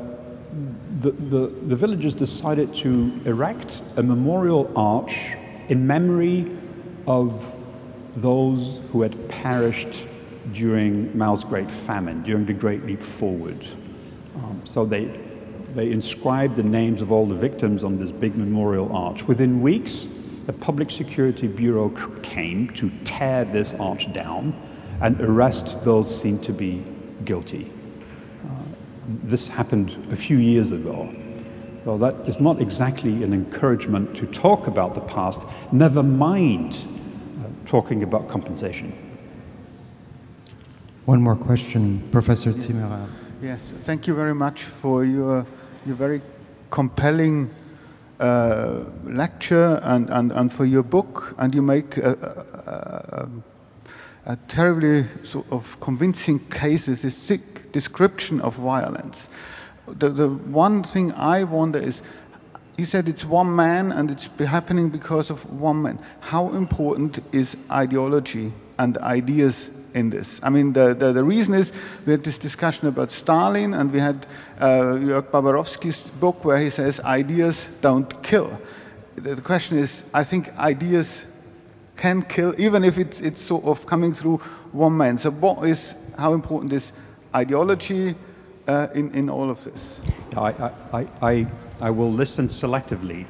[1.00, 5.16] the, the, the villagers decided to erect a memorial arch
[5.68, 6.56] in memory
[7.06, 7.52] of
[8.16, 10.06] those who had perished
[10.52, 13.66] during Mao's Great Famine, during the Great Leap Forward.
[14.36, 15.10] Um, so they
[15.74, 19.26] they inscribed the names of all the victims on this big memorial arch.
[19.26, 20.06] Within weeks,
[20.46, 21.88] the Public Security Bureau
[22.22, 24.54] came to tear this arch down
[25.00, 26.84] and arrest those seen to be
[27.24, 27.72] guilty.
[29.06, 31.08] This happened a few years ago.
[31.84, 37.48] So that is not exactly an encouragement to talk about the past, never mind uh,
[37.66, 38.92] talking about compensation.
[41.04, 43.06] One more question, Professor Zimmerer.
[43.42, 45.46] Yes, thank you very much for your
[45.84, 46.22] your very
[46.70, 47.50] compelling
[48.18, 53.28] uh, lecture and, and, and for your book, and you make a,
[54.26, 59.28] a, a terribly sort of convincing case, a thick description of violence.
[59.86, 62.00] The, the one thing I wonder is,
[62.78, 65.98] you said it's one man and it's happening because of one man.
[66.20, 70.40] How important is ideology and ideas in this.
[70.42, 71.72] I mean, the, the, the, reason is
[72.06, 74.26] we had this discussion about Stalin, and we had
[74.58, 78.58] uh, Jörg book where he says ideas don't kill.
[79.14, 81.26] The, the question is, I think ideas
[81.96, 84.38] can kill, even if it's, it's sort of coming through
[84.72, 85.16] one man.
[85.18, 86.92] So, what is how important is
[87.34, 88.14] ideology
[88.68, 90.00] uh, in, in all of this?
[90.36, 91.46] I, I, I,
[91.80, 93.26] I will listen selectively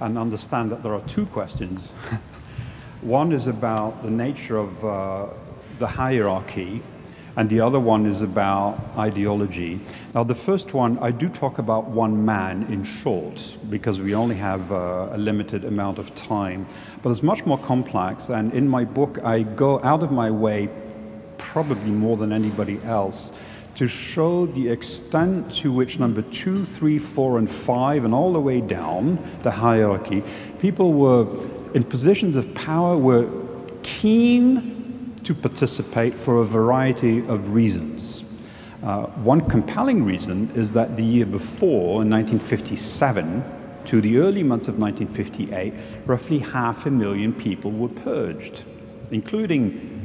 [0.00, 1.88] and understand that there are two questions.
[3.00, 5.26] One is about the nature of uh,
[5.78, 6.82] the hierarchy,
[7.36, 9.78] and the other one is about ideology.
[10.14, 14.36] Now, the first one, I do talk about one man in short, because we only
[14.36, 16.66] have uh, a limited amount of time.
[17.02, 20.70] But it's much more complex, and in my book, I go out of my way,
[21.38, 23.32] probably more than anybody else,
[23.76, 28.40] to show the extent to which number two, three, four, and five, and all the
[28.40, 30.22] way down the hierarchy,
[30.58, 31.26] people were
[31.74, 33.28] in positions of power were
[33.82, 38.24] keen to participate for a variety of reasons.
[38.82, 43.44] Uh, one compelling reason is that the year before, in 1957,
[43.86, 45.74] to the early months of 1958,
[46.06, 48.64] roughly half a million people were purged,
[49.10, 49.95] including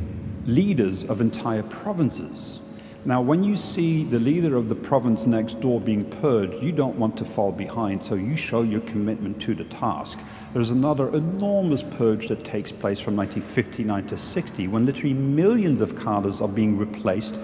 [0.46, 2.60] leaders of entire provinces.
[3.04, 6.96] Now, when you see the leader of the province next door being purged, you don't
[6.98, 10.20] want to fall behind, so you show your commitment to the task.
[10.54, 16.00] There's another enormous purge that takes place from 1959 to 60, when literally millions of
[16.00, 17.40] cadres are being replaced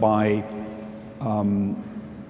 [0.00, 0.42] by
[1.20, 1.76] um,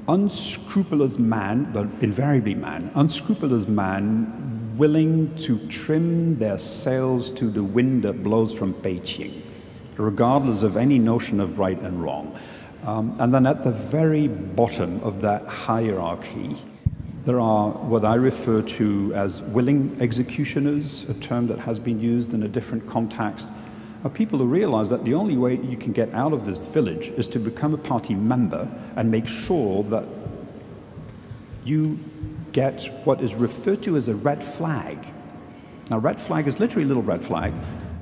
[0.09, 8.03] unscrupulous man, but invariably man, unscrupulous man willing to trim their sails to the wind
[8.03, 9.42] that blows from Beijing,
[9.97, 12.37] regardless of any notion of right and wrong.
[12.85, 16.57] Um, and then at the very bottom of that hierarchy,
[17.25, 22.35] there are what I refer to as willing executioners, a term that has been used
[22.35, 23.49] in a different context,
[24.03, 27.07] are people who realize that the only way you can get out of this village
[27.17, 30.05] is to become a party member and make sure that
[31.65, 31.99] you
[32.51, 34.99] get what is referred to as a red flag.
[35.89, 37.53] Now, red flag is literally a little red flag,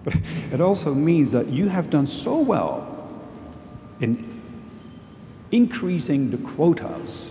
[0.05, 0.15] but
[0.53, 3.09] it also means that you have done so well
[4.01, 4.31] in
[5.53, 7.25] increasing the quotas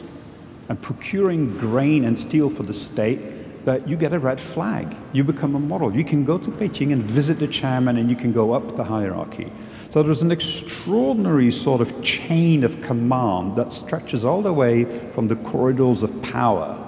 [0.68, 4.96] and procuring grain and steel for the state that you get a red flag.
[5.14, 5.96] You become a model.
[5.96, 8.84] You can go to Beijing and visit the chairman and you can go up the
[8.84, 9.52] hierarchy.
[9.90, 15.28] So there's an extraordinary sort of chain of command that stretches all the way from
[15.28, 16.86] the corridors of power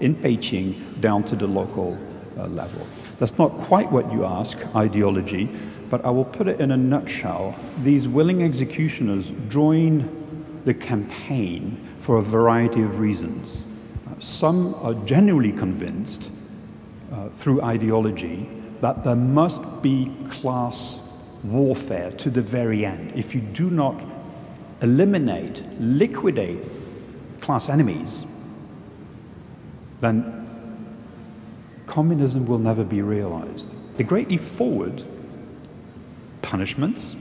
[0.00, 1.98] in Beijing down to the local
[2.38, 2.86] uh, level.
[3.18, 5.48] That's not quite what you ask, ideology,
[5.90, 7.54] but I will put it in a nutshell.
[7.82, 10.08] These willing executioners join
[10.64, 13.64] the campaign for a variety of reasons.
[14.18, 16.30] Some are genuinely convinced
[17.12, 18.48] uh, through ideology
[18.80, 20.98] that there must be class
[21.42, 23.12] warfare to the very end.
[23.14, 24.00] If you do not
[24.82, 26.60] eliminate, liquidate
[27.40, 28.24] class enemies,
[30.00, 30.43] then
[31.94, 33.72] communism will never be realized.
[33.94, 35.04] The Great Leap Forward,
[36.42, 37.14] punishments,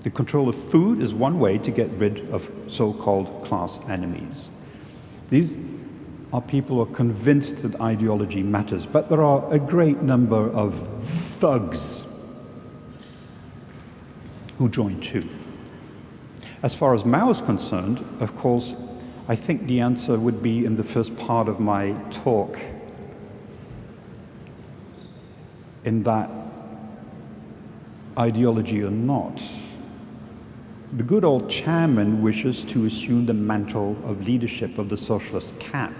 [0.00, 4.50] the control of food is one way to get rid of so called class enemies.
[5.28, 5.58] These
[6.32, 10.74] are people who are convinced that ideology matters, but there are a great number of
[11.04, 12.04] thugs
[14.56, 15.28] who join too.
[16.62, 18.74] As far as Mao is concerned, of course,
[19.28, 22.58] I think the answer would be in the first part of my talk,
[25.84, 26.30] in that
[28.18, 29.42] ideology or not,
[30.92, 35.96] the good old chairman wishes to assume the mantle of leadership of the socialist camp.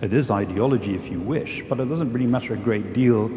[0.00, 3.28] It is ideology if you wish, but it doesn't really matter a great deal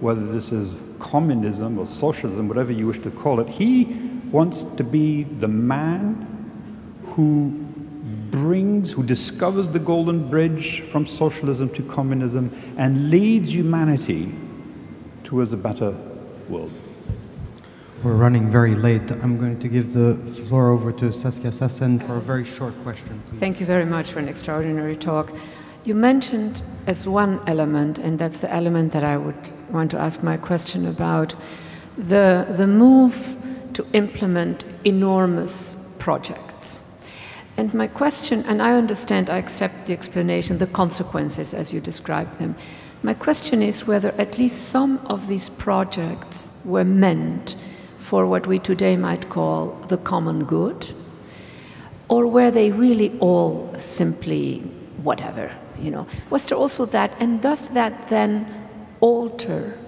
[0.00, 3.48] whether this is communism or socialism, whatever you wish to call it.
[3.48, 3.84] He
[4.30, 6.26] wants to be the man
[7.14, 7.50] who
[8.30, 14.34] brings, who discovers the golden bridge from socialism to communism and leads humanity
[15.28, 15.94] towards a better
[16.48, 16.72] world.
[18.02, 19.10] We're running very late.
[19.10, 20.14] I'm going to give the
[20.48, 23.38] floor over to Saskia Sassen for a very short question, please.
[23.38, 25.30] Thank you very much for an extraordinary talk.
[25.84, 30.22] You mentioned as one element, and that's the element that I would want to ask
[30.22, 31.34] my question about,
[31.98, 33.36] the, the move
[33.74, 36.84] to implement enormous projects.
[37.58, 42.32] And my question, and I understand, I accept the explanation, the consequences as you describe
[42.38, 42.56] them.
[43.02, 47.54] My question is whether at least some of these projects were meant
[47.98, 50.92] for what we today might call the common good,
[52.08, 54.60] or were they really all simply
[55.02, 56.06] whatever, you know?
[56.30, 58.46] Was there also that, and does that then
[59.00, 59.78] alter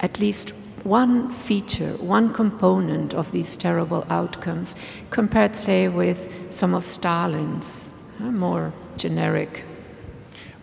[0.00, 0.50] at least
[0.84, 4.74] one feature, one component of these terrible outcomes
[5.10, 9.64] compared, say, with some of Stalin's more generic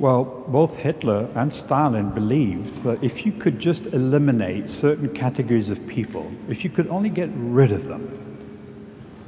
[0.01, 5.85] well, both Hitler and Stalin believed that if you could just eliminate certain categories of
[5.85, 8.17] people, if you could only get rid of them,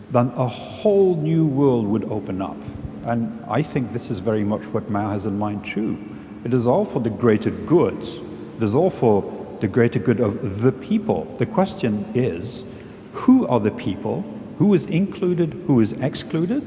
[0.10, 2.58] then a whole new world would open up.
[3.06, 5.96] And I think this is very much what Mao has in mind too.
[6.44, 8.00] It is all for the greater good.
[8.58, 9.22] It is all for
[9.60, 11.26] the greater good of the people.
[11.38, 12.64] The question is,
[13.12, 14.26] who are the people?
[14.58, 15.54] Who is included?
[15.68, 16.64] Who is excluded?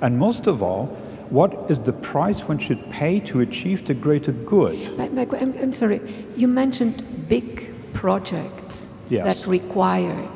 [0.00, 0.96] And most of all,
[1.30, 5.00] what is the price one should pay to achieve the greater good?
[5.00, 6.00] I'm, I'm sorry,
[6.36, 9.24] you mentioned big projects yes.
[9.24, 10.28] that required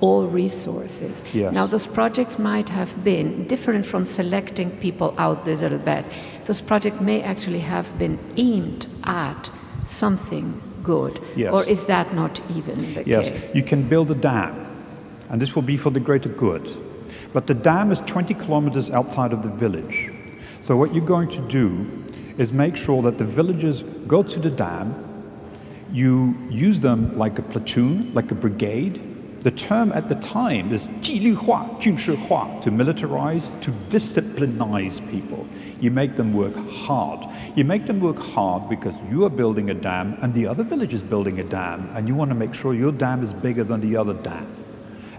[0.00, 1.22] all resources.
[1.34, 1.52] Yes.
[1.52, 6.04] Now, those projects might have been different from selecting people out this or that.
[6.46, 9.50] Those projects may actually have been aimed at
[9.84, 11.20] something good.
[11.36, 11.52] Yes.
[11.52, 13.28] Or is that not even the yes.
[13.28, 13.54] case?
[13.54, 14.54] You can build a dam,
[15.28, 16.68] and this will be for the greater good.
[17.32, 20.10] But the dam is 20 kilometers outside of the village.
[20.61, 21.85] So what you're going to do
[22.37, 24.93] is make sure that the villagers go to the dam,
[25.91, 28.99] you use them like a platoon, like a brigade.
[29.41, 35.45] The term at the time is 纪律化,军事化, to militarize, to disciplinize people.
[35.79, 37.27] You make them work hard.
[37.55, 40.95] You make them work hard because you are building a dam and the other village
[40.95, 43.81] is building a dam, and you want to make sure your dam is bigger than
[43.81, 44.47] the other dam.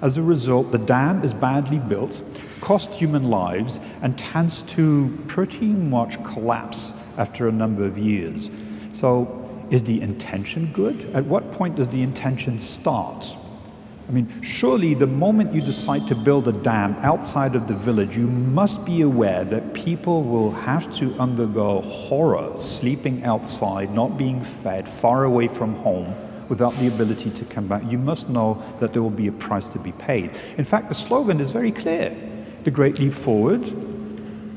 [0.03, 2.20] As a result, the dam is badly built,
[2.62, 8.49] costs human lives, and tends to pretty much collapse after a number of years.
[8.93, 9.38] So,
[9.70, 11.09] is the intention good?
[11.14, 13.36] At what point does the intention start?
[14.07, 18.18] I mean, surely the moment you decide to build a dam outside of the village,
[18.18, 24.43] you must be aware that people will have to undergo horror sleeping outside, not being
[24.43, 26.14] fed, far away from home
[26.49, 27.89] without the ability to come back.
[27.89, 30.32] You must know that there will be a price to be paid.
[30.57, 32.14] In fact, the slogan is very clear
[32.64, 33.64] The Great Leap Forward,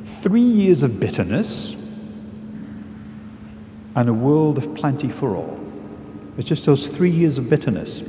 [0.04, 1.74] three years of bitterness,
[3.96, 5.58] and a world of plenty for all.
[6.36, 8.02] It's just those three years of bitterness.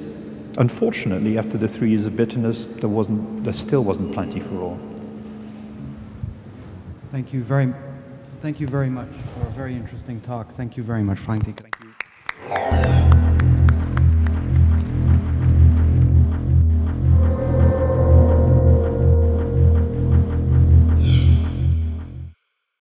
[0.57, 4.79] Unfortunately, after the three years of bitterness, there, wasn't, there still wasn't plenty for all.
[7.11, 7.73] Thank you very,
[8.41, 10.53] thank you very much for a very interesting talk.
[10.55, 11.45] Thank you very much, Frank.